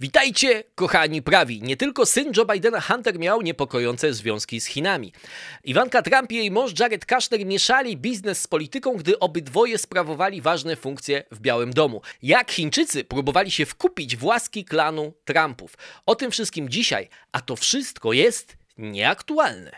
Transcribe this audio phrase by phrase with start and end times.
[0.00, 1.62] Witajcie, kochani prawi.
[1.62, 5.12] Nie tylko syn Joe Bidena Hunter miał niepokojące związki z Chinami.
[5.64, 10.76] Iwanka Trump i jej mąż Jared Kushner mieszali biznes z polityką, gdy obydwoje sprawowali ważne
[10.76, 12.02] funkcje w Białym Domu.
[12.22, 15.74] Jak Chińczycy próbowali się wkupić w łaski klanu Trumpów.
[16.06, 19.76] O tym wszystkim dzisiaj, a to wszystko jest nieaktualne.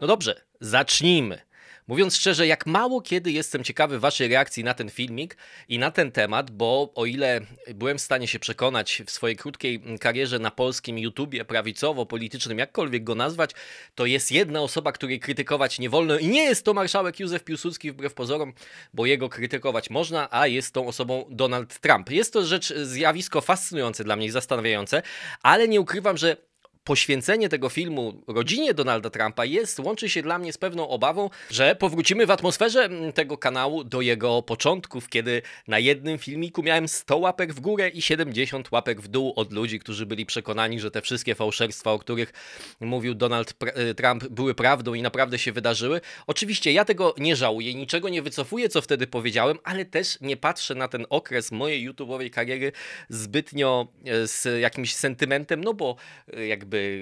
[0.00, 1.47] No dobrze, zacznijmy.
[1.88, 5.36] Mówiąc szczerze, jak mało kiedy jestem ciekawy Waszej reakcji na ten filmik
[5.68, 7.40] i na ten temat, bo o ile
[7.74, 13.14] byłem w stanie się przekonać w swojej krótkiej karierze na polskim YouTubie prawicowo-politycznym, jakkolwiek go
[13.14, 13.50] nazwać,
[13.94, 17.92] to jest jedna osoba, której krytykować nie wolno i nie jest to marszałek Józef Piłsudski
[17.92, 18.52] wbrew pozorom,
[18.94, 22.10] bo jego krytykować można, a jest tą osobą Donald Trump.
[22.10, 25.02] Jest to rzecz, zjawisko fascynujące dla mnie i zastanawiające,
[25.42, 26.47] ale nie ukrywam, że
[26.88, 31.76] poświęcenie tego filmu rodzinie Donalda Trumpa jest, łączy się dla mnie z pewną obawą, że
[31.76, 37.16] powrócimy w atmosferze mm, tego kanału do jego początków, kiedy na jednym filmiku miałem 100
[37.16, 41.02] łapek w górę i 70 łapek w dół od ludzi, którzy byli przekonani, że te
[41.02, 42.32] wszystkie fałszerstwa, o których
[42.80, 43.54] mówił Donald
[43.90, 46.00] y, Trump, były prawdą i naprawdę się wydarzyły.
[46.26, 50.74] Oczywiście ja tego nie żałuję, niczego nie wycofuję, co wtedy powiedziałem, ale też nie patrzę
[50.74, 52.72] na ten okres mojej YouTube'owej kariery
[53.08, 55.96] zbytnio e, z jakimś sentymentem, no bo
[56.32, 56.46] e,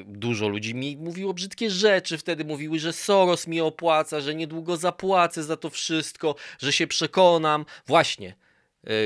[0.06, 5.42] dużo ludzi mi mówiło brzydkie rzeczy, wtedy mówiły, że Soros mi opłaca, że niedługo zapłacę
[5.42, 7.64] za to wszystko, że się przekonam.
[7.86, 8.34] Właśnie,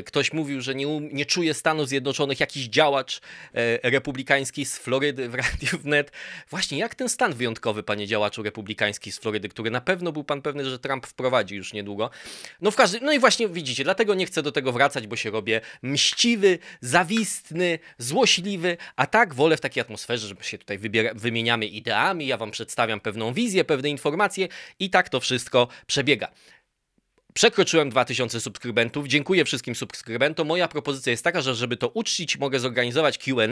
[0.07, 3.21] ktoś mówił, że nie, um, nie czuje Stanów Zjednoczonych, jakiś działacz
[3.55, 6.13] e, republikański z Florydy w Radiu Wnet.
[6.51, 10.43] Właśnie jak ten stan wyjątkowy, panie działaczu republikański z Florydy, który na pewno był pan
[10.43, 12.11] pewny, że Trump wprowadzi już niedługo.
[12.61, 15.31] No w każdym, no i właśnie widzicie, dlatego nie chcę do tego wracać, bo się
[15.31, 21.67] robię mściwy, zawistny, złośliwy, a tak wolę w takiej atmosferze, że się tutaj wybiera, wymieniamy
[21.67, 26.31] ideami, ja wam przedstawiam pewną wizję, pewne informacje i tak to wszystko przebiega.
[27.35, 29.09] Przekroczyłem 2000 subskrybentów.
[29.09, 30.47] Dziękuję wszystkim subskrybentom.
[30.47, 33.47] Moja propozycja jest taka, że żeby to uczcić, mogę zorganizować QA.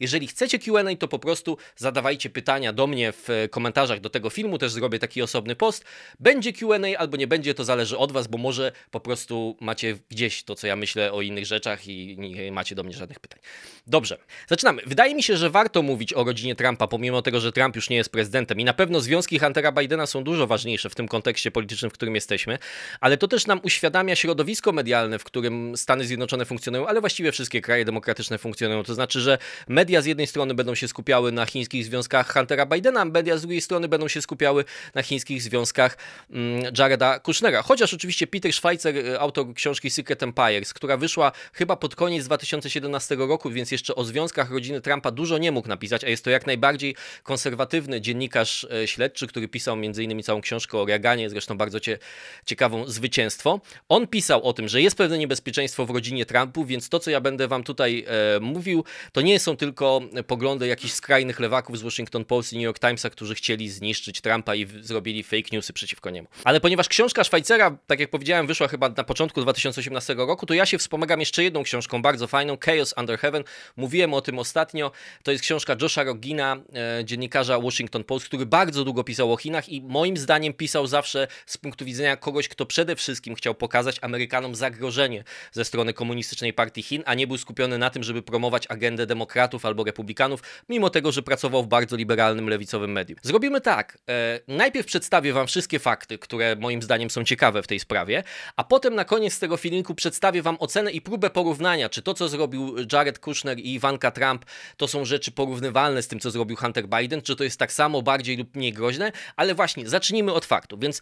[0.00, 4.58] Jeżeli chcecie QA, to po prostu zadawajcie pytania do mnie w komentarzach do tego filmu.
[4.58, 5.84] Też zrobię taki osobny post.
[6.20, 10.42] Będzie QA albo nie będzie, to zależy od Was, bo może po prostu macie gdzieś
[10.42, 13.40] to, co ja myślę o innych rzeczach i nie macie do mnie żadnych pytań.
[13.86, 14.82] Dobrze, zaczynamy.
[14.86, 17.96] Wydaje mi się, że warto mówić o rodzinie Trumpa, pomimo tego, że Trump już nie
[17.96, 18.60] jest prezydentem.
[18.60, 22.14] I na pewno związki Huntera Bidena są dużo ważniejsze w tym kontekście politycznym, w którym
[22.14, 22.58] jesteśmy,
[23.00, 27.60] ale to też nam uświadamia środowisko medialne, w którym Stany Zjednoczone funkcjonują, ale właściwie wszystkie
[27.60, 28.82] kraje demokratyczne funkcjonują.
[28.82, 33.04] To znaczy, że media z jednej strony będą się skupiały na chińskich związkach Huntera Bidena,
[33.04, 34.64] media z drugiej strony będą się skupiały
[34.94, 35.96] na chińskich związkach
[36.30, 37.62] mm, Jareda Kushnera.
[37.62, 43.16] Chociaż oczywiście Peter Schweitzer, y, autor książki Secret Empires, która wyszła chyba pod koniec 2017
[43.16, 46.46] roku, więc jeszcze o związkach rodziny Trumpa dużo nie mógł napisać, a jest to jak
[46.46, 50.22] najbardziej konserwatywny dziennikarz y, śledczy, który pisał m.in.
[50.22, 51.98] całą książkę o Reaganie, zresztą bardzo cie,
[52.46, 53.60] ciekawą zwycięstwo zwycięstwo.
[53.88, 57.20] On pisał o tym, że jest pewne niebezpieczeństwo w rodzinie Trumpów, więc to, co ja
[57.20, 58.04] będę wam tutaj
[58.36, 62.64] e, mówił, to nie są tylko poglądy jakichś skrajnych lewaków z Washington Post i New
[62.64, 66.28] York Timesa, którzy chcieli zniszczyć Trumpa i zrobili fake newsy przeciwko niemu.
[66.44, 70.66] Ale ponieważ książka Szwajcera, tak jak powiedziałem, wyszła chyba na początku 2018 roku, to ja
[70.66, 73.44] się wspomagam jeszcze jedną książką bardzo fajną, Chaos Under Heaven.
[73.76, 74.90] Mówiłem o tym ostatnio.
[75.22, 76.56] To jest książka Josha Rogina,
[77.00, 81.26] e, dziennikarza Washington Post, który bardzo długo pisał o Chinach i moim zdaniem pisał zawsze
[81.46, 86.52] z punktu widzenia kogoś, kto przede wszystkim wszystkim chciał pokazać Amerykanom zagrożenie ze strony komunistycznej
[86.52, 90.90] partii Chin, a nie był skupiony na tym, żeby promować agendę demokratów albo republikanów, mimo
[90.90, 93.18] tego, że pracował w bardzo liberalnym, lewicowym medium.
[93.22, 93.98] Zrobimy tak.
[94.08, 98.22] E, najpierw przedstawię Wam wszystkie fakty, które moim zdaniem są ciekawe w tej sprawie,
[98.56, 102.28] a potem na koniec tego filmiku przedstawię Wam ocenę i próbę porównania, czy to, co
[102.28, 104.44] zrobił Jared Kushner i Ivanka Trump,
[104.76, 108.02] to są rzeczy porównywalne z tym, co zrobił Hunter Biden, czy to jest tak samo,
[108.02, 110.78] bardziej lub mniej groźne, ale właśnie zacznijmy od faktu.
[110.78, 111.00] Więc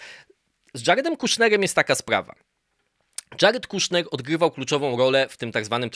[0.74, 2.34] z Jaredem Kushnerem jest taka sprawa.
[3.42, 5.90] Jared Kushner odgrywał kluczową rolę w tym tak zwanym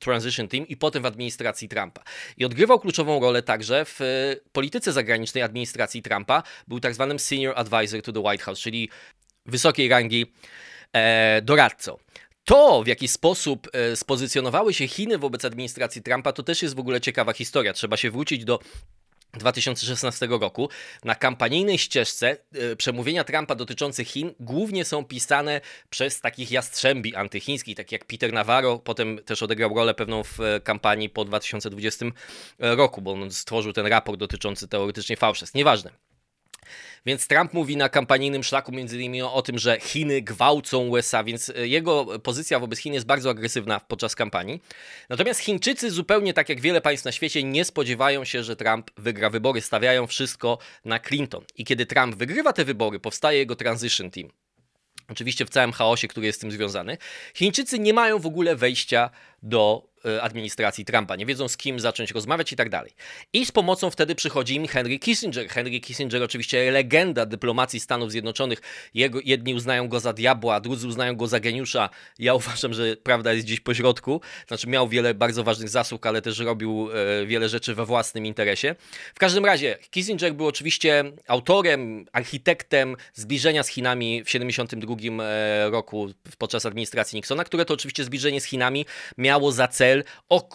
[0.00, 2.02] transition team i potem w administracji Trumpa.
[2.36, 4.04] I odgrywał kluczową rolę także w e,
[4.52, 6.42] polityce zagranicznej administracji Trumpa.
[6.68, 8.90] Był tak zwanym senior advisor to the White House, czyli
[9.46, 10.32] wysokiej rangi
[10.92, 11.96] e, doradcą.
[12.44, 16.78] To, w jaki sposób e, spozycjonowały się Chiny wobec administracji Trumpa, to też jest w
[16.78, 17.72] ogóle ciekawa historia.
[17.72, 18.58] Trzeba się wrócić do
[19.32, 20.68] 2016 roku.
[21.04, 25.60] Na kampanijnej ścieżce e, przemówienia Trumpa dotyczące Chin głównie są pisane
[25.90, 30.60] przez takich jastrzębi antychińskich, takich jak Peter Navarro, potem też odegrał rolę pewną w e,
[30.60, 32.06] kampanii po 2020
[32.58, 35.54] roku, bo on stworzył ten raport dotyczący teoretycznie fałszerstw.
[35.54, 36.07] Nieważne.
[37.06, 41.50] Więc Trump mówi na kampanijnym szlaku między innymi o tym, że Chiny gwałcą USA, więc
[41.50, 44.62] e, jego pozycja wobec Chin jest bardzo agresywna podczas kampanii.
[45.08, 49.30] Natomiast Chińczycy zupełnie tak jak wiele państw na świecie nie spodziewają się, że Trump wygra
[49.30, 51.44] wybory, stawiają wszystko na Clinton.
[51.56, 54.30] I kiedy Trump wygrywa te wybory, powstaje jego transition team.
[55.10, 56.98] Oczywiście w całym chaosie, który jest z tym związany.
[57.34, 59.10] Chińczycy nie mają w ogóle wejścia
[59.42, 59.87] do
[60.20, 62.92] administracji Trumpa, nie wiedzą z kim zacząć rozmawiać i tak dalej.
[63.32, 65.48] I z pomocą wtedy przychodzi im Henry Kissinger.
[65.48, 68.60] Henry Kissinger oczywiście legenda dyplomacji Stanów Zjednoczonych.
[68.94, 71.90] Jego, jedni uznają go za diabła, drudzy uznają go za geniusza.
[72.18, 74.20] Ja uważam, że prawda jest gdzieś po środku.
[74.48, 76.88] Znaczy miał wiele bardzo ważnych zasług, ale też robił
[77.22, 78.74] e, wiele rzeczy we własnym interesie.
[79.14, 86.08] W każdym razie Kissinger był oczywiście autorem, architektem zbliżenia z Chinami w 1972 e, roku
[86.38, 88.86] podczas administracji Nixona, które to oczywiście zbliżenie z Chinami
[89.18, 90.04] miało za cel cel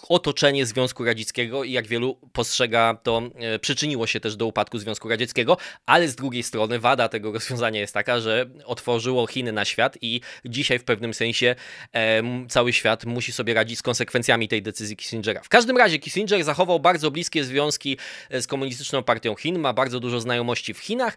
[0.08, 5.08] otoczenie Związku Radzieckiego i jak wielu postrzega, to e, przyczyniło się też do upadku Związku
[5.08, 9.98] Radzieckiego, ale z drugiej strony wada tego rozwiązania jest taka, że otworzyło Chiny na świat
[10.00, 11.54] i dzisiaj w pewnym sensie
[11.92, 15.42] e, cały świat musi sobie radzić z konsekwencjami tej decyzji Kissingera.
[15.42, 17.98] W każdym razie Kissinger zachował bardzo bliskie związki
[18.30, 21.16] e, z Komunistyczną Partią Chin, ma bardzo dużo znajomości w Chinach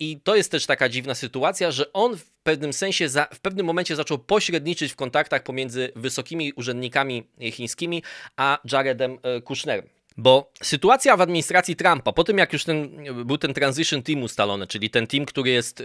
[0.00, 3.96] i to jest też taka dziwna sytuacja, że on pewnym sensie, za, w pewnym momencie
[3.96, 8.02] zaczął pośredniczyć w kontaktach pomiędzy wysokimi urzędnikami chińskimi
[8.36, 9.88] a Jaredem e, Kushnerem.
[10.16, 14.66] Bo sytuacja w administracji Trumpa, po tym jak już ten, był ten transition team ustalony,
[14.66, 15.82] czyli ten team, który jest,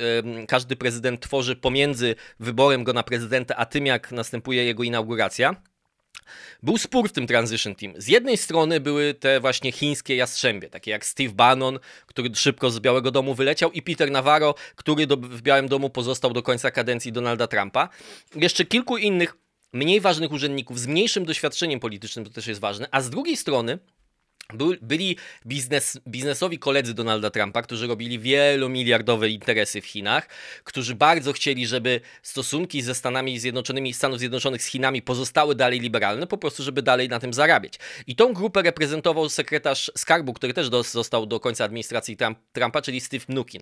[0.47, 5.55] każdy prezydent tworzy pomiędzy wyborem go na prezydenta, a tym jak następuje jego inauguracja,
[6.63, 7.93] był spór w tym Transition Team.
[7.97, 12.79] Z jednej strony były te właśnie chińskie jastrzębie, takie jak Steve Bannon, który szybko z
[12.79, 17.11] Białego Domu wyleciał i Peter Navarro, który do, w Białym Domu pozostał do końca kadencji
[17.11, 17.89] Donalda Trumpa.
[18.35, 19.37] Jeszcze kilku innych
[19.73, 23.79] mniej ważnych urzędników z mniejszym doświadczeniem politycznym, to też jest ważne, a z drugiej strony
[24.81, 30.27] byli biznes, biznesowi koledzy Donalda Trumpa, którzy robili wielomiliardowe interesy w Chinach,
[30.63, 36.27] którzy bardzo chcieli, żeby stosunki ze Stanami Zjednoczonymi, Stanów Zjednoczonych z Chinami pozostały dalej liberalne,
[36.27, 37.79] po prostu, żeby dalej na tym zarabiać.
[38.07, 42.17] I tą grupę reprezentował sekretarz skarbu, który też został do końca administracji
[42.53, 43.61] Trumpa, czyli Steve Mnuchin.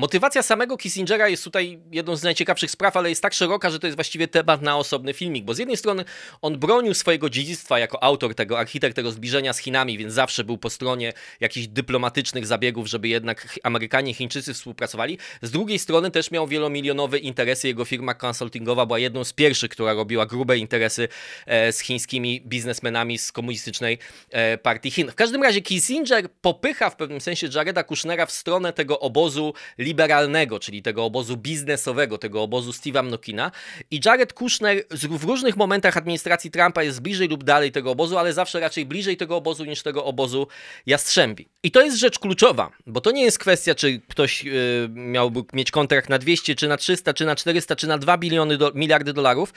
[0.00, 3.86] Motywacja samego Kissingera jest tutaj jedną z najciekawszych spraw, ale jest tak szeroka, że to
[3.86, 6.04] jest właściwie temat na osobny filmik, bo z jednej strony
[6.42, 10.58] on bronił swojego dziedzictwa jako autor tego, architekt tego zbliżenia z Chinami, więc zawsze był
[10.58, 15.18] po stronie jakichś dyplomatycznych zabiegów, żeby jednak Amerykanie i Chińczycy współpracowali.
[15.42, 17.68] Z drugiej strony też miał wielomilionowe interesy.
[17.68, 21.08] Jego firma konsultingowa była jedną z pierwszych, która robiła grube interesy
[21.46, 23.98] e, z chińskimi biznesmenami z komunistycznej
[24.30, 25.10] e, partii Chin.
[25.10, 29.54] W każdym razie Kissinger popycha w pewnym sensie Jareda Kushnera w stronę tego obozu
[29.90, 33.50] liberalnego, czyli tego obozu biznesowego, tego obozu Steve'a Mnokina.
[33.90, 38.32] I Jared Kushner w różnych momentach administracji Trumpa jest bliżej lub dalej tego obozu, ale
[38.32, 40.46] zawsze raczej bliżej tego obozu niż tego obozu
[40.86, 41.48] Jastrzębi.
[41.62, 44.52] I to jest rzecz kluczowa, bo to nie jest kwestia, czy ktoś yy,
[44.88, 48.56] miałby mieć kontrakt na 200, czy na 300, czy na 400, czy na 2 biliony
[48.56, 49.52] do, miliardy dolarów.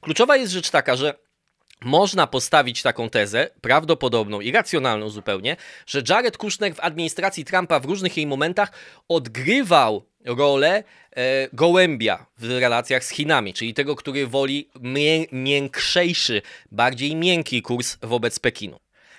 [0.00, 1.14] Kluczowa jest rzecz taka, że
[1.84, 7.84] można postawić taką tezę, prawdopodobną i racjonalną zupełnie, że Jared Kushner w administracji Trumpa w
[7.84, 8.72] różnych jej momentach
[9.08, 16.42] odgrywał rolę e, gołębia w relacjach z Chinami, czyli tego, który woli mię miększejszy,
[16.72, 18.78] bardziej miękki kurs wobec Pekinu.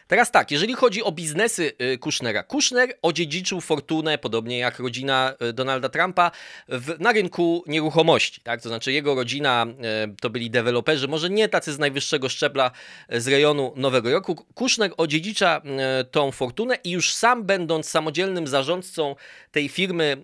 [0.09, 2.43] Teraz tak, jeżeli chodzi o biznesy y, Kushnera.
[2.43, 6.31] Kushner odziedziczył fortunę, podobnie jak rodzina y, Donalda Trumpa,
[6.69, 8.41] w, na rynku nieruchomości.
[8.41, 8.61] Tak?
[8.61, 9.65] To znaczy jego rodzina
[10.09, 12.71] y, to byli deweloperzy, może nie tacy z najwyższego szczebla
[13.09, 14.35] z rejonu Nowego Jorku.
[14.35, 15.61] Kushner odziedzicza
[16.11, 19.15] tą fortunę i już sam będąc samodzielnym zarządcą
[19.51, 20.17] tej firmy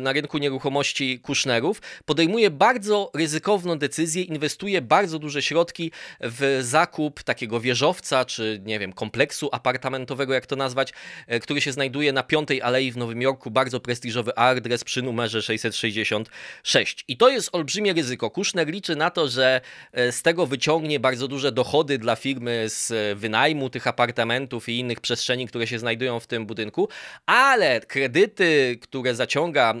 [0.00, 7.60] na rynku nieruchomości Kushnerów, podejmuje bardzo ryzykowną decyzję, inwestuje bardzo duże środki w zakup takiego
[7.60, 10.92] wieżowca, czy nie wiem, kompleksu kompleksu apartamentowego, jak to nazwać,
[11.26, 15.42] e, który się znajduje na Piątej Alei w Nowym Jorku, bardzo prestiżowy adres przy numerze
[15.42, 17.04] 666.
[17.08, 18.30] I to jest olbrzymie ryzyko.
[18.30, 19.60] Kushner liczy na to, że
[19.92, 24.78] e, z tego wyciągnie bardzo duże dochody dla firmy z e, wynajmu tych apartamentów i
[24.78, 26.88] innych przestrzeni, które się znajdują w tym budynku,
[27.26, 29.74] ale kredyty, które zaciąga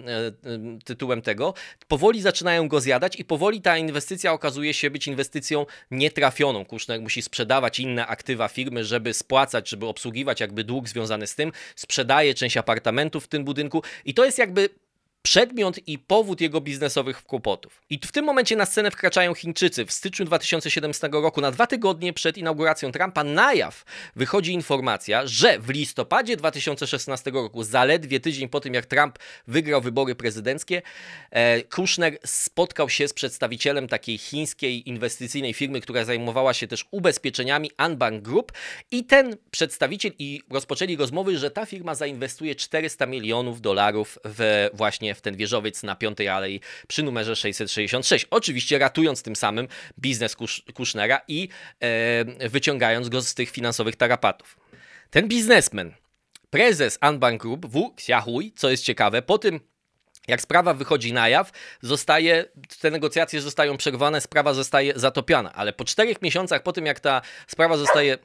[0.84, 1.54] tytułem tego,
[1.88, 6.64] powoli zaczynają go zjadać i powoli ta inwestycja okazuje się być inwestycją nietrafioną.
[6.64, 11.52] Kushner musi sprzedawać inne aktywa firmy, żeby spłacać, żeby obsługiwać jakby dług związany z tym,
[11.76, 14.68] sprzedaje część apartamentów w tym budynku i to jest jakby
[15.22, 17.82] przedmiot i powód jego biznesowych kłopotów.
[17.90, 19.86] I w tym momencie na scenę wkraczają Chińczycy.
[19.86, 23.84] W styczniu 2017 roku, na dwa tygodnie przed inauguracją Trumpa, na jaw
[24.16, 30.14] wychodzi informacja, że w listopadzie 2016 roku, zaledwie tydzień po tym jak Trump wygrał wybory
[30.14, 30.82] prezydenckie,
[31.30, 37.70] e, Kushner spotkał się z przedstawicielem takiej chińskiej inwestycyjnej firmy, która zajmowała się też ubezpieczeniami
[37.76, 38.52] Anbank Group
[38.90, 45.09] i ten przedstawiciel i rozpoczęli rozmowy, że ta firma zainwestuje 400 milionów dolarów w właśnie
[45.14, 48.26] w ten wieżowiec na Piątej Alei przy numerze 666.
[48.30, 50.36] Oczywiście ratując tym samym biznes
[50.74, 51.48] Kushnera i
[51.80, 54.56] e, wyciągając go z tych finansowych tarapatów.
[55.10, 55.94] Ten biznesmen,
[56.50, 59.60] prezes Anbank Group, Wu Xiaohui, co jest ciekawe, po tym
[60.28, 61.50] Jak sprawa wychodzi na jaw,
[61.82, 62.44] zostaje,
[62.80, 65.52] te negocjacje zostają przerwane, sprawa zostaje zatopiona.
[65.52, 68.18] Ale po czterech miesiącach, po tym jak ta sprawa zostaje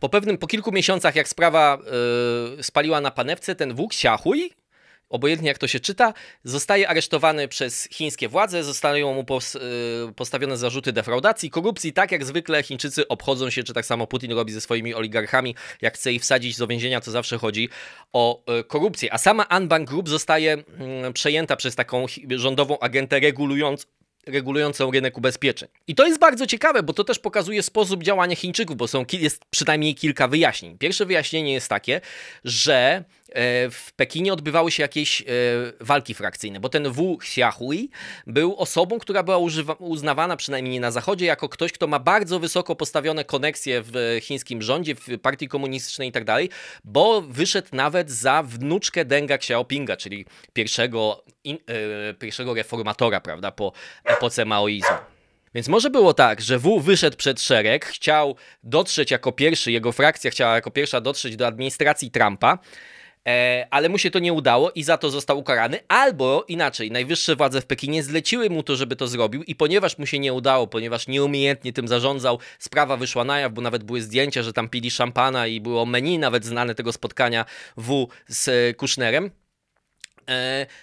[0.00, 1.78] po pewnym, po kilku miesiącach, jak sprawa
[2.56, 4.52] yy, spaliła na panewce, ten Wu Xiaohui,
[5.08, 9.60] obojętnie jak to się czyta, zostaje aresztowany przez chińskie władze, zostają mu pos, yy,
[10.16, 14.52] postawione zarzuty defraudacji, korupcji, tak jak zwykle Chińczycy obchodzą się, czy tak samo Putin robi
[14.52, 17.68] ze swoimi oligarchami, jak chce ich wsadzić do więzienia, to zawsze chodzi
[18.12, 19.12] o yy, korupcję.
[19.12, 23.84] A sama Anbang Group zostaje mm, przejęta przez taką rządową agentę regulującą
[24.28, 25.68] regulującą rynek ubezpieczeń.
[25.86, 29.44] I to jest bardzo ciekawe, bo to też pokazuje sposób działania Chińczyków, bo są, jest
[29.50, 30.78] przynajmniej kilka wyjaśnień.
[30.78, 32.00] Pierwsze wyjaśnienie jest takie,
[32.44, 33.04] że
[33.70, 35.24] w Pekinie odbywały się jakieś e,
[35.80, 37.90] walki frakcyjne, bo ten Wu Xiaohui
[38.26, 39.38] był osobą, która była
[39.78, 44.94] uznawana przynajmniej na zachodzie jako ktoś, kto ma bardzo wysoko postawione koneksje w chińskim rządzie,
[44.94, 46.50] w partii komunistycznej i tak dalej,
[46.84, 51.58] bo wyszedł nawet za wnuczkę Denga Xiaopinga, czyli pierwszego, in,
[52.10, 53.72] e, pierwszego reformatora, prawda, po
[54.04, 54.96] epoce maoizmu.
[55.54, 60.30] Więc może było tak, że W wyszedł przed szereg, chciał dotrzeć jako pierwszy, jego frakcja
[60.30, 62.58] chciała jako pierwsza dotrzeć do administracji Trumpa, E,
[63.70, 67.60] ale mu się to nie udało i za to został ukarany, albo inaczej, najwyższe władze
[67.60, 71.08] w Pekinie zleciły mu to, żeby to zrobił i ponieważ mu się nie udało, ponieważ
[71.08, 75.46] nieumiejętnie tym zarządzał, sprawa wyszła na jaw, bo nawet były zdjęcia, że tam pili szampana
[75.46, 77.44] i było menu nawet znane tego spotkania
[77.76, 79.47] W z Kushnerem, E,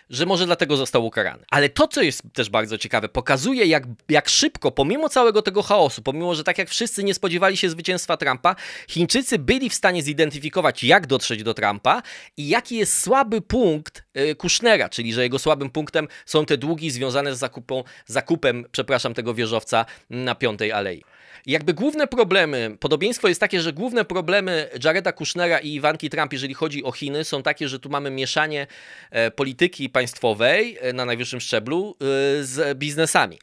[0.09, 1.43] że może dlatego został ukarany.
[1.49, 6.01] Ale to, co jest też bardzo ciekawe, pokazuje, jak, jak szybko, pomimo całego tego chaosu,
[6.01, 8.55] pomimo, że tak jak wszyscy nie spodziewali się zwycięstwa Trumpa,
[8.87, 12.01] Chińczycy byli w stanie zidentyfikować, jak dotrzeć do Trumpa
[12.37, 16.91] i jaki jest słaby punkt e, Kushnera, czyli że jego słabym punktem są te długi
[16.91, 21.03] związane z zakupą, zakupem, przepraszam, tego wieżowca na Piątej Alei.
[21.45, 26.53] Jakby główne problemy, podobieństwo jest takie, że główne problemy Jareda Kushnera i Iwanki Trump, jeżeli
[26.53, 28.67] chodzi o Chiny, są takie, że tu mamy mieszanie
[29.11, 32.05] e, polityki państwowej e, na najwyższym szczeblu e,
[32.43, 33.39] z biznesami.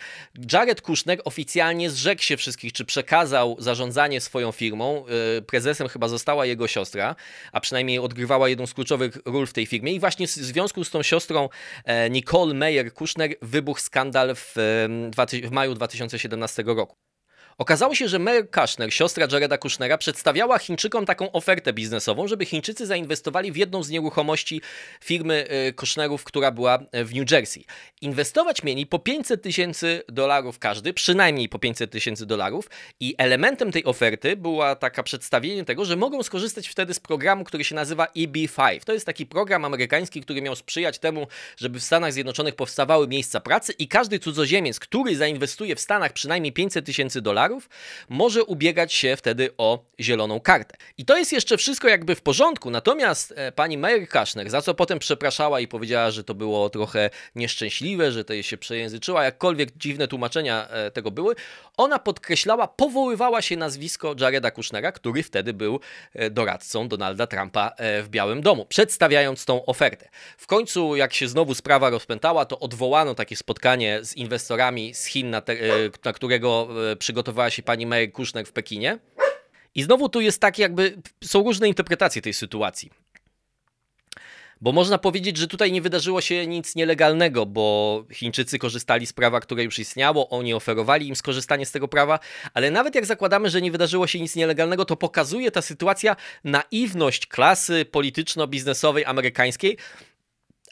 [0.52, 5.04] Jared Kushner oficjalnie zrzekł się wszystkich, czy przekazał zarządzanie swoją firmą.
[5.46, 7.16] Prezesem chyba została jego siostra,
[7.52, 9.92] a przynajmniej odgrywała jedną z kluczowych ról w tej firmie.
[9.92, 11.48] I właśnie w związku z tą siostrą
[12.10, 14.54] Nicole Meyer Kushner wybuchł skandal w,
[15.44, 17.11] w maju 2017 roku.
[17.62, 22.86] Okazało się, że Mary Kushner, siostra Jareda Kushnera, przedstawiała Chińczykom taką ofertę biznesową, żeby Chińczycy
[22.86, 24.60] zainwestowali w jedną z nieruchomości
[25.04, 27.64] firmy y, Kushnerów, która była w New Jersey.
[28.00, 33.84] Inwestować mieli po 500 tysięcy dolarów każdy, przynajmniej po 500 tysięcy dolarów i elementem tej
[33.84, 38.80] oferty była taka przedstawienie tego, że mogą skorzystać wtedy z programu, który się nazywa EB5.
[38.84, 41.26] To jest taki program amerykański, który miał sprzyjać temu,
[41.56, 46.52] żeby w Stanach Zjednoczonych powstawały miejsca pracy i każdy cudzoziemiec, który zainwestuje w Stanach przynajmniej
[46.52, 47.68] 500 tysięcy dolarów, dolarów,
[48.08, 50.76] może ubiegać się wtedy o zieloną kartę.
[50.98, 54.74] I to jest jeszcze wszystko jakby w porządku, natomiast e, pani Mary Kaszner, za co
[54.74, 60.08] potem przepraszała i powiedziała, że to było trochę nieszczęśliwe, że to się przejęzyczyła, jakkolwiek dziwne
[60.08, 61.34] tłumaczenia e, tego były,
[61.76, 65.80] ona podkreślała, powoływała się nazwisko Jareda Kushnera, który wtedy był
[66.14, 70.08] e, doradcą Donalda Trumpa w Białym Domu, przedstawiając tą ofertę.
[70.38, 75.30] W końcu, jak się znowu sprawa rozpętała, to odwołano takie spotkanie z inwestorami z Chin,
[75.30, 75.56] na, te,
[76.04, 76.68] na którego
[76.98, 78.98] przygotowano przygotowała się pani Mary Kushner w Pekinie.
[79.74, 82.90] I znowu tu jest tak, jakby są różne interpretacje tej sytuacji.
[84.60, 89.40] Bo można powiedzieć, że tutaj nie wydarzyło się nic nielegalnego, bo Chińczycy korzystali z prawa,
[89.40, 92.18] które już istniało, oni oferowali im skorzystanie z tego prawa,
[92.54, 97.26] ale nawet jak zakładamy, że nie wydarzyło się nic nielegalnego, to pokazuje ta sytuacja naiwność
[97.26, 99.78] klasy polityczno-biznesowej amerykańskiej,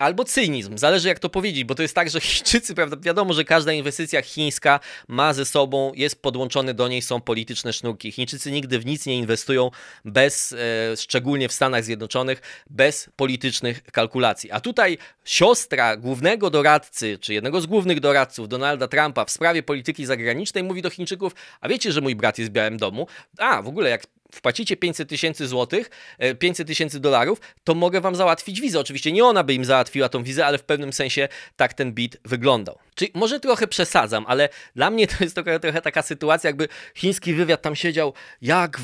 [0.01, 3.45] albo cynizm, zależy jak to powiedzieć, bo to jest tak, że Chińczycy, prawda, wiadomo, że
[3.45, 8.13] każda inwestycja chińska ma ze sobą, jest podłączony do niej, są polityczne sznurki.
[8.13, 9.71] Chińczycy nigdy w nic nie inwestują
[10.05, 14.51] bez, e, szczególnie w Stanach Zjednoczonych, bez politycznych kalkulacji.
[14.51, 20.07] A tutaj siostra głównego doradcy, czy jednego z głównych doradców Donalda Trumpa w sprawie polityki
[20.07, 23.07] zagranicznej mówi do Chińczyków, a wiecie, że mój brat jest w Białym Domu?
[23.39, 24.03] A, w ogóle jak
[24.35, 25.91] wpłacicie 500 tysięcy złotych,
[26.39, 28.81] 500 e, tysięcy dolarów, to mogę wam załatwić wizę.
[28.81, 32.17] Oczywiście nie ona by im załatwiła tą wizę, ale w pewnym sensie tak ten bit
[32.25, 32.79] wyglądał.
[32.95, 37.35] Czyli może trochę przesadzam, ale dla mnie to jest trochę, trochę taka sytuacja, jakby chiński
[37.35, 38.81] wywiad tam siedział, jak,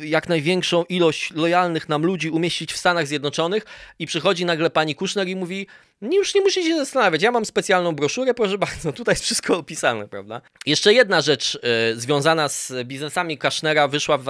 [0.00, 3.64] jak największą ilość lojalnych nam ludzi umieścić w Stanach Zjednoczonych
[3.98, 5.66] i przychodzi nagle pani Kushner i mówi,
[6.02, 10.08] już nie musicie się zastanawiać, ja mam specjalną broszurę, proszę bardzo, tutaj jest wszystko opisane,
[10.08, 10.40] prawda?
[10.66, 11.60] Jeszcze jedna rzecz y,
[12.00, 14.22] związana z biznesami Kushnera wyszła w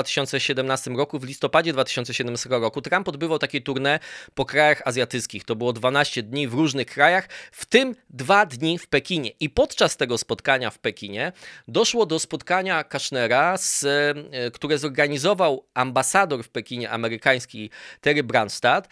[0.63, 2.83] 2017 roku, w listopadzie 2017 roku.
[2.83, 3.99] Trump odbywał takie tournée
[4.35, 5.45] po krajach azjatyckich.
[5.45, 9.31] To było 12 dni w różnych krajach, w tym dwa dni w Pekinie.
[9.41, 11.33] I podczas tego spotkania w Pekinie
[11.69, 17.71] doszło do spotkania Kushnera, z, y, które zorganizował ambasador w Pekinie amerykański
[18.01, 18.89] Terry Branstad,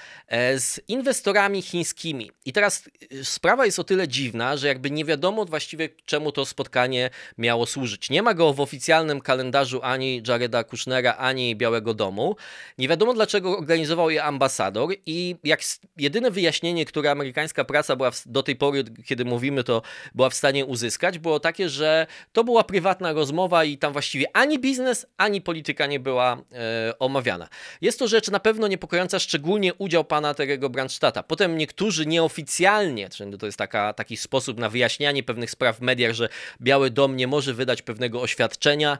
[0.54, 2.30] y, z inwestorami chińskimi.
[2.44, 6.44] I teraz y, sprawa jest o tyle dziwna, że jakby nie wiadomo właściwie czemu to
[6.44, 8.10] spotkanie miało służyć.
[8.10, 12.36] Nie ma go w oficjalnym kalendarzu ani Jareda Kushnera, ani Białego Domu.
[12.78, 15.60] Nie wiadomo dlaczego organizował je ambasador i jak
[15.96, 19.82] jedyne wyjaśnienie, które amerykańska prasa była do tej pory, kiedy mówimy to,
[20.14, 24.58] była w stanie uzyskać, było takie, że to była prywatna rozmowa i tam właściwie ani
[24.58, 27.48] biznes, ani polityka nie była e, omawiana.
[27.80, 31.22] Jest to rzecz na pewno niepokojąca, szczególnie udział pana Terego Brandstadta.
[31.22, 33.08] Potem niektórzy nieoficjalnie,
[33.38, 36.28] to jest taka, taki sposób na wyjaśnianie pewnych spraw w mediach, że
[36.60, 38.98] Biały Dom nie może wydać pewnego oświadczenia,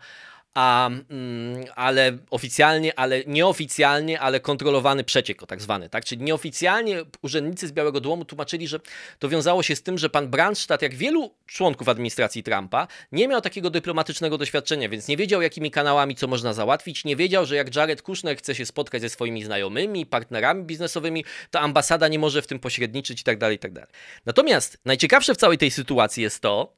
[0.54, 6.04] a, mm, ale oficjalnie, ale nieoficjalnie, ale kontrolowany przeciek, tak zwany, tak?
[6.04, 8.80] Czyli nieoficjalnie urzędnicy z Białego Domu tłumaczyli, że
[9.18, 13.40] to wiązało się z tym, że pan Brandstadt, jak wielu członków administracji Trumpa, nie miał
[13.40, 17.76] takiego dyplomatycznego doświadczenia, więc nie wiedział, jakimi kanałami co można załatwić, nie wiedział, że jak
[17.76, 22.46] Jared Kushner chce się spotkać ze swoimi znajomymi, partnerami biznesowymi, to ambasada nie może w
[22.46, 23.90] tym pośredniczyć i tak dalej, i tak dalej.
[24.26, 26.72] Natomiast najciekawsze w całej tej sytuacji jest to,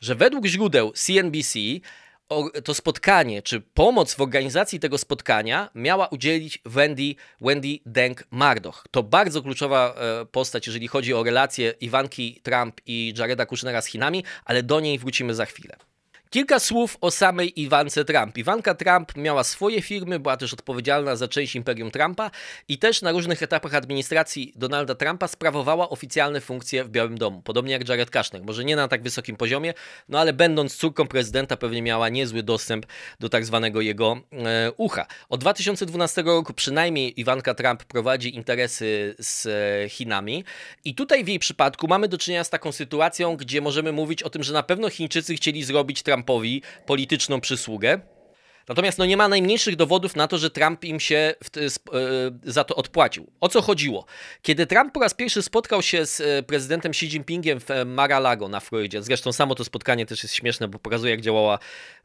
[0.00, 1.58] że według źródeł CNBC
[2.64, 8.84] to spotkanie, czy pomoc w organizacji tego spotkania miała udzielić Wendy, Wendy Deng Mardoch.
[8.90, 13.86] To bardzo kluczowa e, postać, jeżeli chodzi o relacje Iwanki Trump i Jareda Kushnera z
[13.86, 15.76] Chinami, ale do niej wrócimy za chwilę.
[16.32, 18.38] Kilka słów o samej Iwance Trump.
[18.38, 22.30] Iwanka Trump miała swoje firmy, była też odpowiedzialna za część imperium Trumpa
[22.68, 27.42] i też na różnych etapach administracji Donalda Trumpa sprawowała oficjalne funkcje w Białym Domu.
[27.42, 28.44] Podobnie jak Jared Kushner.
[28.44, 29.74] Może nie na tak wysokim poziomie,
[30.08, 32.86] no ale będąc córką prezydenta pewnie miała niezły dostęp
[33.20, 35.06] do tak zwanego jego e, ucha.
[35.28, 40.44] Od 2012 roku przynajmniej Iwanka Trump prowadzi interesy z e, Chinami
[40.84, 44.30] i tutaj w jej przypadku mamy do czynienia z taką sytuacją, gdzie możemy mówić o
[44.30, 48.00] tym, że na pewno Chińczycy chcieli zrobić Trump Trumpowi polityczną przysługę.
[48.70, 51.34] Natomiast no, nie ma najmniejszych dowodów na to, że Trump im się e,
[52.42, 53.26] za to odpłacił.
[53.40, 54.06] O co chodziło?
[54.42, 58.48] Kiedy Trump po raz pierwszy spotkał się z e, prezydentem Xi Jinpingiem w e, Mar-a-Lago
[58.48, 61.58] na Florydzie, zresztą samo to spotkanie też jest śmieszne, bo pokazuje, jak działała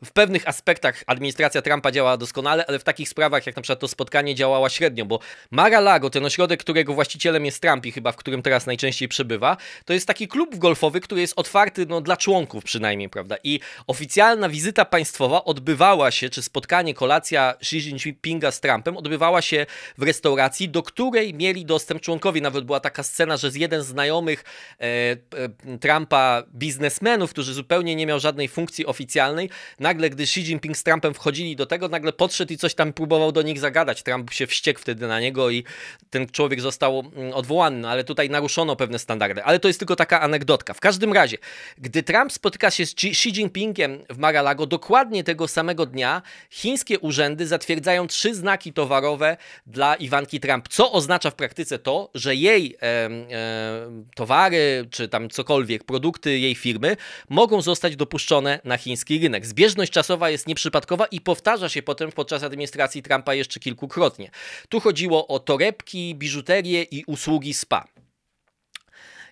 [0.06, 3.88] w pewnych aspektach administracja Trumpa działała doskonale, ale w takich sprawach, jak na przykład to
[3.88, 5.20] spotkanie działała średnio, bo
[5.52, 9.94] Mar-a-Lago, ten ośrodek, którego właścicielem jest Trump i chyba w którym teraz najczęściej przebywa, to
[9.94, 13.36] jest taki klub golfowy, który jest otwarty no, dla członków przynajmniej, prawda?
[13.44, 16.42] I oficjalna wizyta państwowa odbywała się, czy
[16.96, 19.66] kolacja Xi Jinpinga z Trumpem odbywała się
[19.98, 22.42] w restauracji, do której mieli dostęp członkowie.
[22.42, 24.44] Nawet była taka scena, że z jeden z znajomych
[24.80, 30.78] e, e, Trumpa biznesmenów, który zupełnie nie miał żadnej funkcji oficjalnej, nagle gdy Xi Jinping
[30.78, 34.04] z Trumpem wchodzili do tego, nagle podszedł i coś tam próbował do nich zagadać.
[34.04, 35.64] Trump się wściekł wtedy na niego i
[36.10, 39.44] ten człowiek został mm, odwołany, no, ale tutaj naruszono pewne standardy.
[39.44, 40.74] Ale to jest tylko taka anegdotka.
[40.74, 41.38] W każdym razie,
[41.78, 47.48] gdy Trump spotyka się z Xi Jinpingiem w Mar-a-Lago dokładnie tego samego dnia, chińskie urzędy
[47.48, 52.86] zatwierdzają trzy znaki towarowe dla Iwanki Trump, co oznacza w praktyce to, że jej e,
[52.86, 53.10] e,
[54.16, 56.98] towary, czy tam cokolwiek, produkty jej firmy
[57.30, 59.46] mogą zostać dopuszczone na chiński rynek.
[59.46, 64.32] Zbieżność czasowa jest nieprzypadkowa i powtarza się potem podczas administracji Trumpa jeszcze kilkukrotnie.
[64.70, 67.96] Tu chodziło o torebki, biżuterię i usługi spa.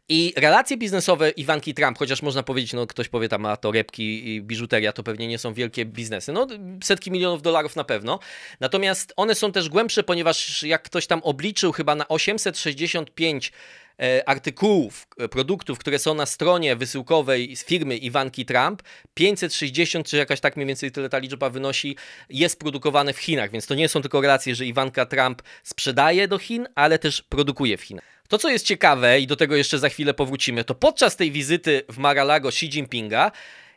[0.09, 4.41] I relacje biznesowe Iwanki Trump, chociaż można powiedzieć, no ktoś powie tam, a torebki i
[4.41, 6.31] biżuteria to pewnie nie są wielkie biznesy.
[6.31, 6.47] No
[6.83, 8.19] setki milionów dolarów na pewno.
[8.59, 13.51] Natomiast one są też głębsze, ponieważ jak ktoś tam obliczył chyba na 865
[13.99, 20.17] e, artykułów, e, produktów, które są na stronie wysyłkowej z firmy Iwanki Trump, 560, czy
[20.17, 21.95] jakaś tak mniej więcej tyle ta liczba wynosi,
[22.29, 26.37] jest produkowane w Chinach, więc to nie są tylko relacje, że Iwanka Trump sprzedaje do
[26.37, 28.12] Chin, ale też produkuje w Chinach.
[28.27, 31.81] To, co jest ciekawe, i do tego jeszcze za chwilę powrócimy, to podczas tej wizyty
[31.89, 33.31] w Mar-a-Lago Xi Jinpinga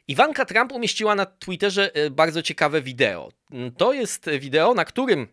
[0.08, 3.32] Iwanka Trump umieściła na Twitterze e, bardzo ciekawe wideo.
[3.52, 5.28] Mm, to jest wideo, na którym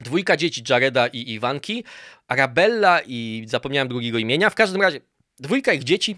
[0.00, 1.84] dwójka dzieci Jareda i Iwanki,
[2.28, 5.00] Arabella i zapomniałem drugiego imienia, w każdym razie
[5.38, 6.16] dwójka ich dzieci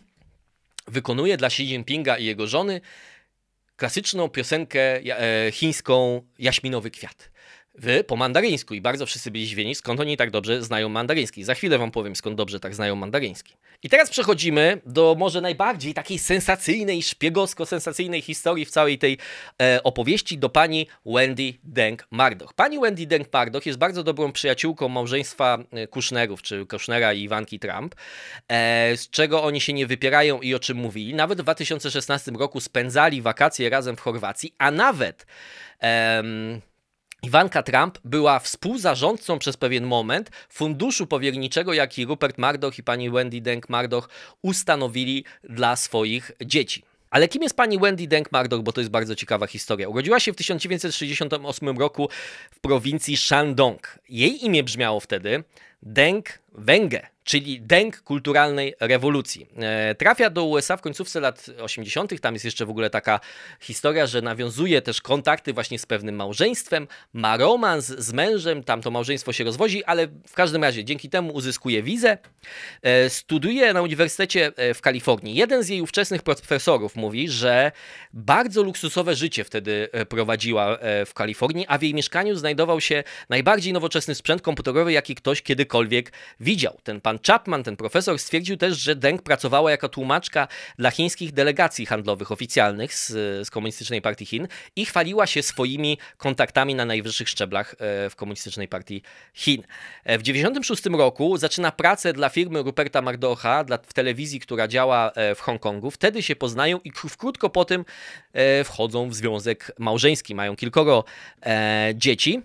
[0.87, 2.81] wykonuje dla Xi Jinpinga i jego żony
[3.77, 7.31] klasyczną piosenkę e, chińską Jaśminowy Kwiat
[7.83, 11.45] w, po mandaryńsku i bardzo wszyscy byli zdziwieni, skąd oni tak dobrze znają mandaryński.
[11.45, 13.55] Za chwilę wam powiem, skąd dobrze tak znają mandaryński.
[13.83, 19.19] I teraz przechodzimy do może najbardziej takiej sensacyjnej, szpiegowsko-sensacyjnej historii w całej tej
[19.63, 22.55] e, opowieści, do pani Wendy Deng Mardoch.
[22.55, 27.59] Pani Wendy Deng Mardoch jest bardzo dobrą przyjaciółką małżeństwa e, Kushnerów, czy Kushnera i Iwanki
[27.59, 27.95] Trump,
[28.49, 31.15] e, z czego oni się nie wypierają i o czym mówili.
[31.15, 35.27] Nawet w 2016 roku spędzali wakacje razem w Chorwacji, a nawet...
[37.23, 43.41] Iwanka Trump była współzarządcą przez pewien moment funduszu powierniczego, jaki Rupert Murdoch i pani Wendy
[43.41, 44.09] Deng Murdoch
[44.43, 46.83] ustanowili dla swoich dzieci.
[47.11, 49.89] Ale kim jest pani Wendy Deng Murdoch, bo to jest bardzo ciekawa historia.
[49.89, 52.09] Urodziła się w 1968 roku
[52.51, 53.99] w prowincji Shandong.
[54.09, 55.45] Jej imię brzmiało wtedy
[55.83, 59.47] Deng Wenge, czyli Deng kulturalnej rewolucji.
[59.57, 62.21] E, trafia do USA w końcówce lat 80.
[62.21, 63.21] Tam jest jeszcze w ogóle taka
[63.61, 68.91] historia, że nawiązuje też kontakty właśnie z pewnym małżeństwem, ma romans z mężem, tam to
[68.91, 72.19] małżeństwo się rozwozi, ale w każdym razie dzięki temu uzyskuje wizę.
[72.83, 75.35] E, studiuje na uniwersytecie e, w Kalifornii.
[75.35, 77.73] Jeden z jej ówczesnych profesorów mówi, że
[78.13, 84.15] bardzo luksusowe życie wtedy prowadziła w Kalifornii, a w jej mieszkaniu znajdował się najbardziej nowoczesny
[84.15, 85.68] sprzęt komputerowy, jaki ktoś kiedykolwiek
[86.41, 86.79] widział.
[86.83, 91.87] Ten pan Chapman, ten profesor, stwierdził też, że Deng pracowała jako tłumaczka dla chińskich delegacji
[91.87, 93.07] handlowych oficjalnych z,
[93.47, 98.69] z Komunistycznej Partii Chin i chwaliła się swoimi kontaktami na najwyższych szczeblach e, w Komunistycznej
[98.69, 99.03] Partii
[99.35, 99.63] Chin.
[100.05, 105.13] E, w 1996 roku zaczyna pracę dla firmy Ruperta Mardocha dla, w telewizji, która działa
[105.13, 105.91] e, w Hongkongu.
[105.91, 107.85] Wtedy się poznają i krótko po tym
[108.65, 110.35] wchodzą w związek małżeński.
[110.35, 111.05] Mają kilkoro
[111.95, 112.43] dzieci.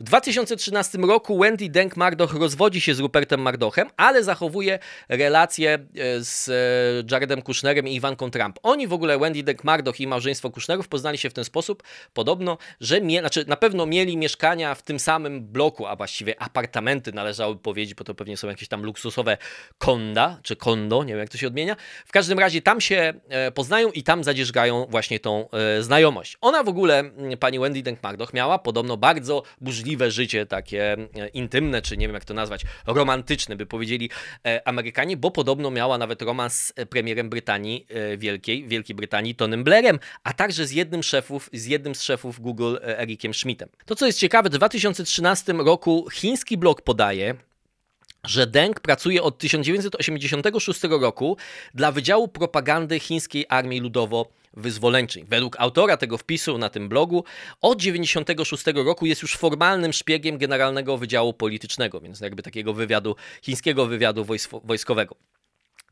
[0.00, 4.78] W 2013 roku Wendy Denk Mardoch rozwodzi się z Rupertem Mardochem, ale zachowuje
[5.08, 5.78] relacje e,
[6.20, 8.58] z e, Jaredem Kushnerem i Iwanką Trump.
[8.62, 12.58] Oni w ogóle, Wendy Denk Mardoch i małżeństwo Kushnerów poznali się w ten sposób, podobno,
[12.80, 17.56] że mie, znaczy na pewno mieli mieszkania w tym samym bloku, a właściwie apartamenty należały
[17.56, 19.36] powiedzieć, bo to pewnie są jakieś tam luksusowe
[19.78, 21.76] konda, czy kondo, nie wiem jak to się odmienia.
[22.06, 25.48] W każdym razie tam się e, poznają i tam zadzierzgają właśnie tą
[25.80, 26.36] znajomość.
[26.40, 31.28] Ona w ogóle, pani Wendy Denk Mardoch, miała podobno bardzo burzliwe burzliwe życie, takie e,
[31.28, 34.10] intymne, czy nie wiem jak to nazwać, romantyczne, by powiedzieli
[34.46, 39.64] e, Amerykanie, bo podobno miała nawet romans z premierem Brytanii e, Wielkiej, Wielkiej Brytanii, Tonym
[39.64, 43.68] Blairem, a także z jednym, szefów, z jednym z szefów Google, Erikiem Schmidtem.
[43.86, 47.34] To, co jest ciekawe, w 2013 roku chiński blog podaje,
[48.26, 51.36] że Deng pracuje od 1986 roku
[51.74, 55.24] dla Wydziału Propagandy Chińskiej Armii Ludowo wyzwoleńczej.
[55.24, 57.24] Według autora tego wpisu na tym blogu
[57.60, 63.86] od 96 roku jest już formalnym szpiegiem Generalnego Wydziału Politycznego, więc jakby takiego wywiadu, chińskiego
[63.86, 64.26] wywiadu
[64.64, 65.16] wojskowego.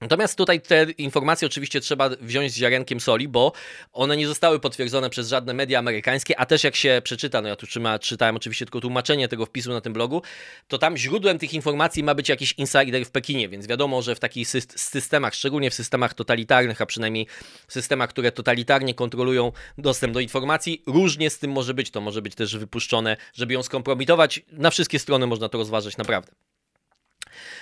[0.02, 3.52] Natomiast tutaj te informacje oczywiście trzeba wziąć z ziarenkiem soli, bo
[3.92, 7.56] one nie zostały potwierdzone przez żadne media amerykańskie, a też jak się przeczyta, no ja
[7.56, 7.66] tu
[8.00, 10.22] czytałem oczywiście tylko tłumaczenie tego wpisu na tym blogu,
[10.68, 14.20] to tam źródłem tych informacji ma być jakiś insider w Pekinie, więc wiadomo, że w
[14.20, 17.26] takich systemach, szczególnie w systemach totalitarnych, a przynajmniej
[17.66, 21.90] w systemach, które totalitarnie kontrolują dostęp do informacji, różnie z tym może być.
[21.90, 24.40] To może być też wypuszczone, żeby ją skompromitować.
[24.52, 26.32] Na wszystkie strony można to rozważać naprawdę.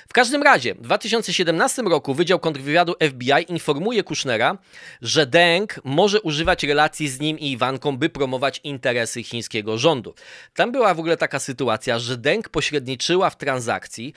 [0.09, 4.59] W każdym razie, w 2017 roku Wydział Kontrwywiadu FBI informuje Kushnera,
[5.03, 10.15] że Deng może używać relacji z nim i Iwanką, by promować interesy chińskiego rządu.
[10.55, 14.15] Tam była w ogóle taka sytuacja, że Deng pośredniczyła w transakcji,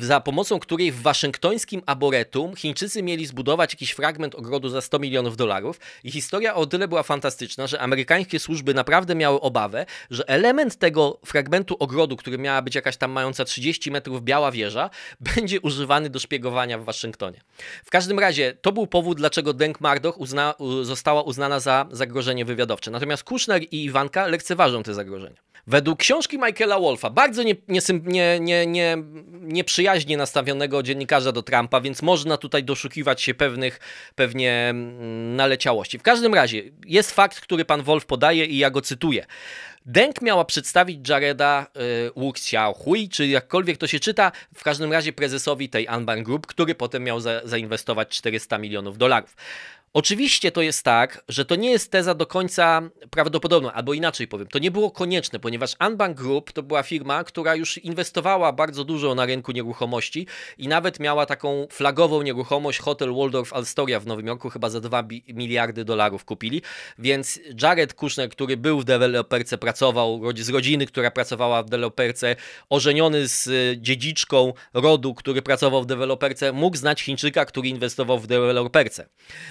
[0.00, 5.36] za pomocą której w waszyngtońskim Arboretum Chińczycy mieli zbudować jakiś fragment ogrodu za 100 milionów
[5.36, 10.76] dolarów i historia o tyle była fantastyczna, że amerykańskie służby naprawdę miały obawę, że element
[10.76, 14.90] tego fragmentu ogrodu, który miała być jakaś tam mająca 30 metrów biała wieża,
[15.34, 17.40] będzie używany do szpiegowania w Waszyngtonie.
[17.84, 22.90] W każdym razie to był powód, dlaczego Deng Mardoch uzna, została uznana za zagrożenie wywiadowcze.
[22.90, 25.48] Natomiast Kushner i Iwanka lekceważą te zagrożenia.
[25.68, 28.66] Według książki Michaela Wolfa, bardzo nie, nie, nie, nie,
[29.42, 33.80] nie, nieprzyjaźnie nastawionego dziennikarza do Trumpa, więc można tutaj doszukiwać się pewnych
[34.14, 35.98] pewnie mm, naleciałości.
[35.98, 39.26] W każdym razie jest fakt, który pan Wolf podaje i ja go cytuję.
[39.86, 41.66] Deng miała przedstawić Jareda
[42.06, 46.46] y, Wu Xiaohui, czy jakkolwiek to się czyta, w każdym razie prezesowi tej Anban Group,
[46.46, 49.36] który potem miał za, zainwestować 400 milionów dolarów.
[49.92, 54.46] Oczywiście to jest tak, że to nie jest teza do końca prawdopodobna, albo inaczej powiem,
[54.46, 59.14] to nie było konieczne, ponieważ Unbank Group to była firma, która już inwestowała bardzo dużo
[59.14, 60.26] na rynku nieruchomości
[60.58, 65.04] i nawet miała taką flagową nieruchomość Hotel Waldorf Astoria w Nowym Jorku, chyba za 2
[65.28, 66.62] miliardy dolarów kupili,
[66.98, 72.36] więc Jared Kushner, który był w deweloperce, pracował z rodziny, która pracowała w deweloperce,
[72.68, 73.48] ożeniony z
[73.80, 79.08] dziedziczką rodu, który pracował w deweloperce, mógł znać Chińczyka, który inwestował w deweloperce.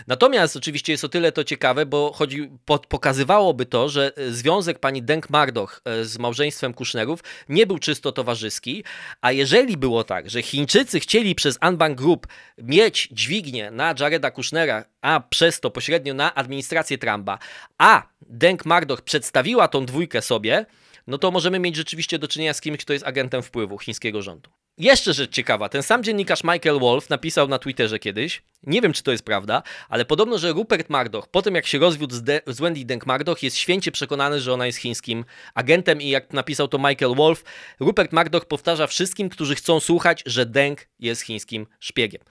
[0.08, 2.50] Natomiast Natomiast oczywiście jest o tyle to ciekawe, bo chodzi,
[2.90, 8.12] pokazywałoby to, że e, związek pani Denk Mardoch e, z małżeństwem Kushnerów nie był czysto
[8.12, 8.84] towarzyski,
[9.22, 14.86] a jeżeli było tak, że Chińczycy chcieli przez Anbank Group mieć dźwignię na Jareda Kushnera,
[15.02, 17.40] a przez to pośrednio na administrację Trumpa,
[17.78, 20.66] a Denk Mardoch przedstawiła tą dwójkę sobie,
[21.08, 24.57] no to możemy mieć rzeczywiście do czynienia z kimś, kto jest agentem wpływu chińskiego rządu.
[24.80, 29.04] Jeszcze rzecz ciekawa, ten sam dziennikarz Michael Wolf napisał na Twitterze kiedyś, nie wiem czy
[29.04, 32.42] to jest prawda, ale podobno, że Rupert Murdoch, po tym jak się rozwiódł z, De
[32.48, 36.68] z Wendy Denk Murdoch, jest święcie przekonany, że ona jest chińskim agentem i jak napisał
[36.68, 37.44] to Michael Wolf,
[37.80, 42.22] Rupert Murdoch powtarza wszystkim, którzy chcą słuchać, że Deng jest chińskim szpiegiem.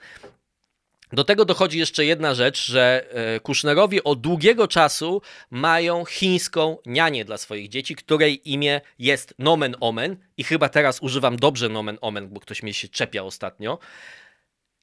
[1.13, 7.25] Do tego dochodzi jeszcze jedna rzecz, że e, Kushnerowi od długiego czasu mają chińską nianię
[7.25, 12.29] dla swoich dzieci, której imię jest Nomen Omen i chyba teraz używam dobrze Nomen Omen,
[12.29, 13.79] bo ktoś mnie się czepia ostatnio.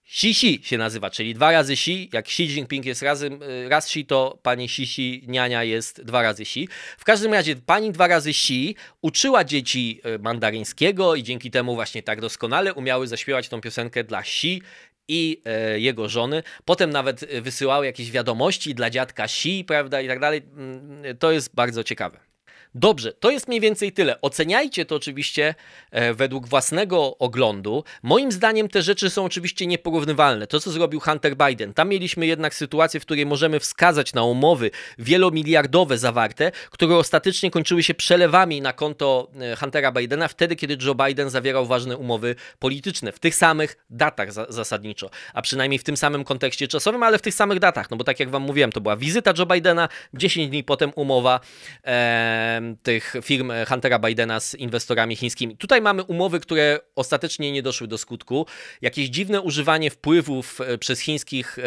[0.07, 2.11] Xi się nazywa, czyli dwa razy Xi.
[2.13, 6.43] Jak Xi Jinping jest razem, y, raz Xi, to pani Xi niania jest dwa razy
[6.43, 6.69] Xi.
[6.99, 12.03] W każdym razie pani dwa razy Xi uczyła dzieci y, mandaryńskiego i dzięki temu właśnie
[12.03, 14.63] tak doskonale umiały zaśpiewać tą piosenkę dla Xi
[15.09, 16.43] i e, jego żony.
[16.65, 20.43] Potem nawet wysyłały jakieś wiadomości dla dziadka Xi, prawda, i tak dalej.
[20.57, 22.34] Mm, to jest bardzo ciekawe.
[22.77, 24.21] Dobrze, to jest mniej więcej tyle.
[24.21, 25.55] Oceniajcie to oczywiście
[25.91, 27.85] e, według własnego oglądu.
[28.03, 30.47] Moim zdaniem te rzeczy są oczywiście nieporównywalne.
[30.47, 34.71] To, co zrobił Hunter Biden, tam mieliśmy jednak sytuację, w której możemy wskazać na umowy
[34.99, 40.95] wielomiliardowe zawarte, które ostatecznie kończyły się przelewami na konto e, Huntera Bidena wtedy, kiedy Joe
[40.95, 43.13] Biden zawierał ważne umowy polityczne.
[43.13, 47.23] W tych samych datach za zasadniczo, a przynajmniej w tym samym kontekście czasowym, ale w
[47.23, 47.91] tych samych datach.
[47.91, 51.41] No bo tak jak wam mówiłem, to była wizyta Joe Bidena, 10 dni potem umowa.
[51.85, 55.57] E, tych firm Huntera Bidena z inwestorami chińskimi.
[55.57, 58.47] Tutaj mamy umowy, które ostatecznie nie doszły do skutku.
[58.83, 61.59] Jakieś dziwne używanie wpływów e, przez chińskich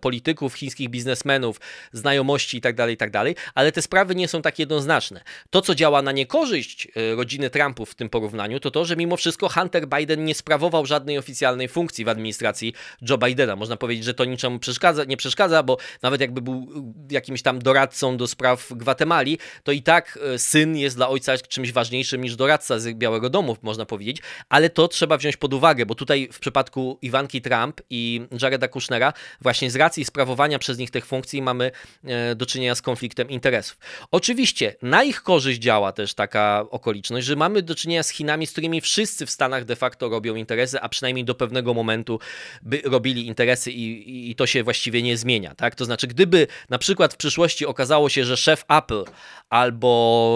[0.00, 1.60] polityków, chińskich biznesmenów,
[1.92, 5.20] znajomości itd., tak itd., tak ale te sprawy nie są tak jednoznaczne.
[5.50, 9.16] To, co działa na niekorzyść e, rodziny Trumpów w tym porównaniu, to to, że mimo
[9.16, 12.74] wszystko Hunter Biden nie sprawował żadnej oficjalnej funkcji w administracji
[13.08, 13.56] Joe Bidena.
[13.56, 16.68] Można powiedzieć, że to niczemu przeszkadza, nie przeszkadza, bo nawet jakby był
[17.10, 21.38] jakimś tam doradcą do spraw Gwatemali, to i tak tak e, syn jest dla ojca
[21.38, 25.86] czymś ważniejszym niż doradca z Białego Domu, można powiedzieć, ale to trzeba wziąć pod uwagę,
[25.86, 30.90] bo tutaj w przypadku Iwanki Trump i Jareda Kushnera właśnie z racji sprawowania przez nich
[30.90, 31.70] tych funkcji mamy
[32.04, 33.78] e, do czynienia z konfliktem interesów.
[34.10, 38.52] Oczywiście na ich korzyść działa też taka okoliczność, że mamy do czynienia z Chinami, z
[38.52, 42.20] którymi wszyscy w Stanach de facto robią interesy, a przynajmniej do pewnego momentu
[42.62, 45.54] by robili interesy i, i to się właściwie nie zmienia.
[45.54, 45.74] Tak?
[45.74, 49.04] To znaczy, gdyby na przykład w przyszłości okazało się, że szef Apple
[49.48, 49.79] albo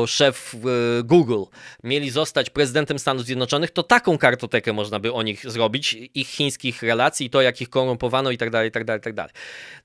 [0.07, 1.43] szef e, Google
[1.83, 6.83] mieli zostać prezydentem Stanów Zjednoczonych, to taką kartotekę można by o nich zrobić, ich chińskich
[6.83, 9.33] relacji, to jak ich korumpowano i tak dalej, tak dalej, tak dalej.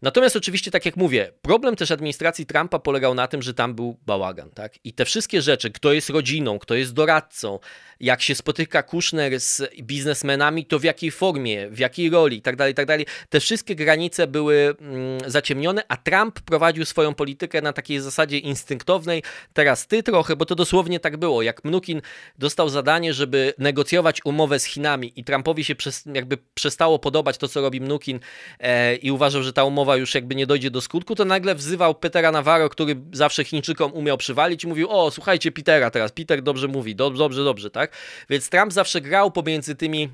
[0.01, 3.97] Natomiast oczywiście, tak jak mówię, problem też administracji Trumpa polegał na tym, że tam był
[4.05, 4.73] bałagan, tak?
[4.83, 7.59] I te wszystkie rzeczy, kto jest rodziną, kto jest doradcą,
[7.99, 12.55] jak się spotyka Kushner z biznesmenami, to w jakiej formie, w jakiej roli i tak
[12.55, 13.05] dalej, i tak dalej.
[13.29, 19.23] Te wszystkie granice były mm, zaciemnione, a Trump prowadził swoją politykę na takiej zasadzie instynktownej.
[19.53, 21.41] Teraz ty trochę, bo to dosłownie tak było.
[21.41, 22.01] Jak Mnukin
[22.37, 27.47] dostał zadanie, żeby negocjować umowę z Chinami i Trumpowi się przez, jakby przestało podobać to,
[27.47, 28.19] co robi Mnukin
[28.59, 31.95] e, i uważał, że ta umowa już jakby nie dojdzie do skutku, to nagle wzywał
[31.95, 36.67] Petera Navarro, który zawsze Chińczykom umiał przywalić i mówił, o słuchajcie Petera teraz, Peter dobrze
[36.67, 37.95] mówi, dobrze, dobrze, dobrze, tak?
[38.29, 40.09] Więc Trump zawsze grał pomiędzy tymi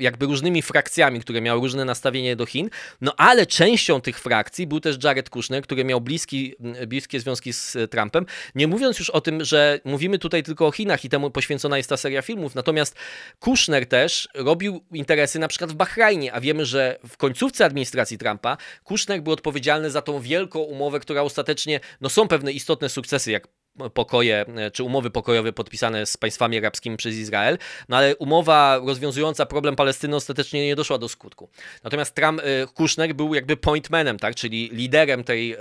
[0.00, 4.80] jakby różnymi frakcjami, które miały różne nastawienie do Chin, no ale częścią tych frakcji był
[4.80, 6.54] też Jared Kushner, który miał bliski,
[6.86, 11.04] bliskie związki z Trumpem, nie mówiąc już o tym, że mówimy tutaj tylko o Chinach
[11.04, 12.96] i temu poświęcona jest ta seria filmów, natomiast
[13.38, 18.56] Kushner też robił interesy na przykład w Bahrajnie, a wiemy, że w końcówce administracji Trumpa
[18.84, 23.48] Kushner był odpowiedzialny za tą wielką umowę, która ostatecznie, no są pewne istotne sukcesy, jak
[23.94, 29.46] pokoje, e, czy umowy pokojowe podpisane z państwami arabskimi przez Izrael, no ale umowa rozwiązująca
[29.46, 31.48] problem Palestyny ostatecznie nie doszła do skutku.
[31.84, 35.58] Natomiast Trump, e, Kushner był jakby pointmanem, tak, czyli liderem tej, e,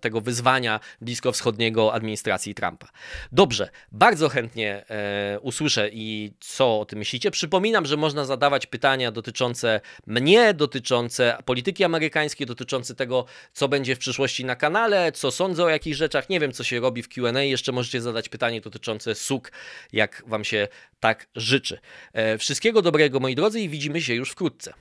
[0.00, 2.88] tego wyzwania bliskowschodniego administracji Trumpa.
[3.32, 4.84] Dobrze, bardzo chętnie
[5.42, 7.30] usłyszę i co o tym myślicie.
[7.30, 13.98] Przypominam, że można zadawać pytania dotyczące mnie, dotyczące polityki amerykańskiej, dotyczące tego, co będzie w
[13.98, 17.42] przyszłości na kanale, co sądzę o jakichś rzeczach, nie wiem, co się robi w Q&A.
[17.42, 19.52] Jeszcze możecie zadać pytanie dotyczące SUK,
[19.92, 20.68] jak Wam się
[21.00, 21.78] tak życzy.
[22.12, 24.74] E, wszystkiego dobrego, moi drodzy, i widzimy się już wkrótce.